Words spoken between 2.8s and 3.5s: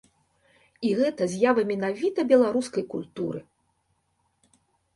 культуры!